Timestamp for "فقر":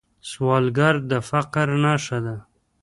1.29-1.67